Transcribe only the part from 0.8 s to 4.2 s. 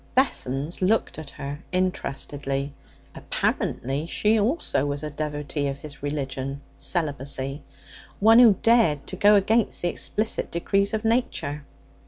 looked at her interestedly. Apparently